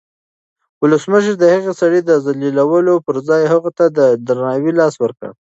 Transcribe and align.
ولسمشر 0.81 1.33
د 1.39 1.45
هغه 1.55 1.71
سړي 1.81 1.99
د 2.05 2.11
ذلیلولو 2.25 2.93
پر 3.05 3.15
ځای 3.27 3.43
هغه 3.53 3.69
ته 3.77 3.85
د 3.97 3.99
درناوي 4.27 4.71
لاس 4.79 4.93
ورکړ. 4.99 5.29